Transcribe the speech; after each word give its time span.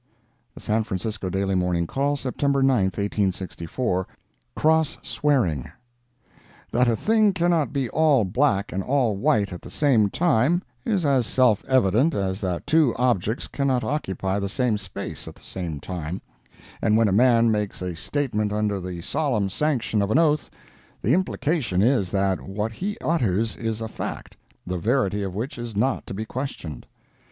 The 0.55 0.59
San 0.59 0.83
Francisco 0.83 1.29
Daily 1.29 1.53
Morning 1.53 1.85
Call, 1.85 2.15
September 2.15 2.63
9, 2.63 2.85
1864 2.85 4.07
CROSS 4.55 4.97
SWEARING 5.03 5.71
That 6.71 6.87
a 6.87 6.95
thing 6.95 7.33
cannot 7.33 7.71
be 7.71 7.87
all 7.89 8.25
black 8.25 8.73
and 8.73 8.81
all 8.81 9.15
white 9.15 9.53
at 9.53 9.61
the 9.61 9.69
same 9.69 10.09
time, 10.09 10.63
is 10.85 11.05
as 11.05 11.27
self 11.27 11.63
evident 11.67 12.15
as 12.15 12.41
that 12.41 12.65
two 12.65 12.95
objects 12.97 13.47
can 13.47 13.67
not 13.67 13.83
occupy 13.83 14.39
the 14.39 14.49
same 14.49 14.79
space 14.79 15.27
at 15.27 15.35
the 15.35 15.43
same 15.43 15.79
time, 15.79 16.19
and 16.81 16.97
when 16.97 17.07
a 17.07 17.11
man 17.13 17.51
makes 17.51 17.79
a 17.83 17.95
statement 17.95 18.51
under 18.51 18.79
the 18.81 19.01
solemn 19.01 19.49
sanction 19.49 20.01
of 20.01 20.09
an 20.09 20.17
oath, 20.17 20.49
the 21.03 21.13
implication 21.13 21.83
is 21.83 22.09
that 22.09 22.41
what 22.41 22.71
he 22.71 22.97
utters 23.01 23.55
is 23.55 23.81
a 23.81 23.87
fact, 23.87 24.35
the 24.65 24.79
verity 24.79 25.21
of 25.21 25.35
which 25.35 25.59
is 25.59 25.75
not 25.75 26.07
to 26.07 26.15
be 26.15 26.25
questioned. 26.25 26.87